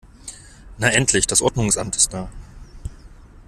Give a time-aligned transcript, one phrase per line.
[0.79, 2.31] Na endlich, das Ordnungsamt ist da!